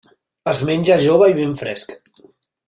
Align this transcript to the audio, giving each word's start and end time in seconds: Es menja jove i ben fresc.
Es 0.53 0.63
menja 0.69 0.97
jove 1.03 1.27
i 1.33 1.37
ben 1.41 1.53
fresc. 1.61 1.95